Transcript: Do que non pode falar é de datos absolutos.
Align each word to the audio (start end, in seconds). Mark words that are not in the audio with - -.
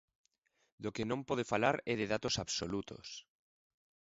Do 0.83 0.89
que 0.95 1.03
non 1.09 1.25
pode 1.29 1.49
falar 1.51 1.75
é 1.91 1.93
de 2.01 2.07
datos 2.13 2.35
absolutos. 2.43 3.07